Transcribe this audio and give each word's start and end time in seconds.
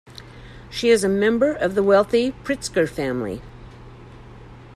She 0.71 0.89
is 0.89 1.03
a 1.03 1.07
member 1.07 1.51
of 1.53 1.75
the 1.75 1.83
wealthy 1.83 2.31
Pritzker 2.31 2.89
family. 2.89 3.39